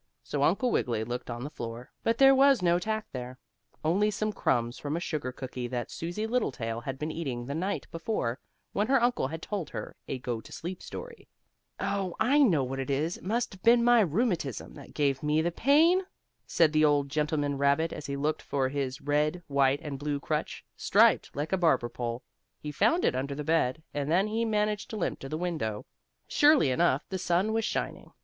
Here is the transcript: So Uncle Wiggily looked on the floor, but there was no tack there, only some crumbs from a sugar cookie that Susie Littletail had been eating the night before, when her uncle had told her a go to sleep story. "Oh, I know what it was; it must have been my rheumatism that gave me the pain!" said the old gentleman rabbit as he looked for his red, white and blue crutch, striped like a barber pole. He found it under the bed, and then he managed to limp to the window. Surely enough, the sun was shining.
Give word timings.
So 0.23 0.41
Uncle 0.41 0.71
Wiggily 0.71 1.03
looked 1.03 1.29
on 1.29 1.43
the 1.43 1.51
floor, 1.51 1.91
but 2.01 2.17
there 2.17 2.33
was 2.33 2.63
no 2.63 2.79
tack 2.79 3.05
there, 3.11 3.37
only 3.85 4.09
some 4.09 4.33
crumbs 4.33 4.79
from 4.79 4.97
a 4.97 4.99
sugar 4.99 5.31
cookie 5.31 5.67
that 5.67 5.91
Susie 5.91 6.25
Littletail 6.25 6.81
had 6.81 6.97
been 6.97 7.11
eating 7.11 7.45
the 7.45 7.53
night 7.53 7.85
before, 7.91 8.39
when 8.73 8.87
her 8.87 8.99
uncle 8.99 9.27
had 9.27 9.43
told 9.43 9.69
her 9.69 9.95
a 10.07 10.17
go 10.17 10.41
to 10.41 10.51
sleep 10.51 10.81
story. 10.81 11.27
"Oh, 11.79 12.15
I 12.19 12.39
know 12.39 12.63
what 12.63 12.79
it 12.79 12.89
was; 12.89 13.17
it 13.17 13.23
must 13.23 13.53
have 13.53 13.61
been 13.61 13.83
my 13.83 13.99
rheumatism 13.99 14.73
that 14.73 14.95
gave 14.95 15.21
me 15.21 15.39
the 15.39 15.51
pain!" 15.51 16.01
said 16.47 16.73
the 16.73 16.83
old 16.83 17.07
gentleman 17.07 17.59
rabbit 17.59 17.93
as 17.93 18.07
he 18.07 18.15
looked 18.15 18.41
for 18.41 18.69
his 18.69 19.01
red, 19.01 19.43
white 19.45 19.81
and 19.83 19.99
blue 19.99 20.19
crutch, 20.19 20.65
striped 20.75 21.35
like 21.35 21.53
a 21.53 21.57
barber 21.57 21.89
pole. 21.89 22.23
He 22.59 22.71
found 22.71 23.05
it 23.05 23.15
under 23.15 23.35
the 23.35 23.43
bed, 23.43 23.83
and 23.93 24.09
then 24.11 24.25
he 24.25 24.45
managed 24.45 24.89
to 24.89 24.97
limp 24.97 25.19
to 25.19 25.29
the 25.29 25.37
window. 25.37 25.85
Surely 26.27 26.71
enough, 26.71 27.05
the 27.09 27.19
sun 27.19 27.53
was 27.53 27.65
shining. 27.65 28.11